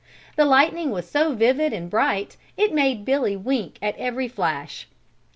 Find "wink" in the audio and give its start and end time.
3.37-3.77